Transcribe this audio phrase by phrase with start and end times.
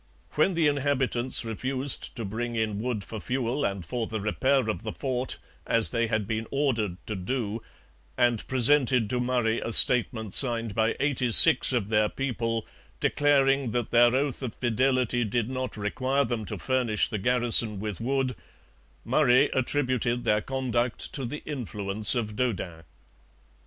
[0.31, 4.81] When the inhabitants refused to bring in wood for fuel and for the repair of
[4.81, 7.61] the fort, as they had been ordered to do,
[8.17, 12.65] and presented to Murray a statement signed by eighty six of their people,
[12.99, 18.01] declaring that their oath of fidelity did not require them to furnish the garrison with
[18.01, 18.35] wood,
[19.05, 22.85] Murray attributed their conduct to the influence of Daudin.